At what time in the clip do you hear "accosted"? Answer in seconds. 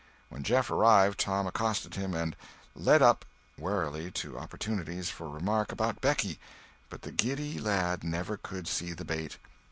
1.45-1.93